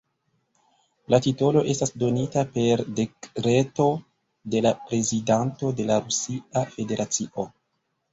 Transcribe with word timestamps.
La 1.13 1.17
titolo 1.25 1.59
estas 1.73 1.91
donita 2.03 2.43
per 2.55 2.81
dekreto 2.99 3.85
de 4.55 4.63
la 4.67 4.71
prezidanto 4.87 5.71
de 5.81 5.87
la 5.91 5.99
Rusia 6.07 6.65
Federacio. 6.73 7.47